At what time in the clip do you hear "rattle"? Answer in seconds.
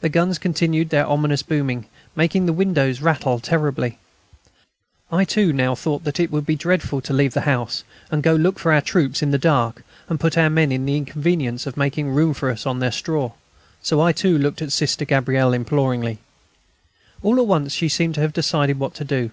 3.02-3.38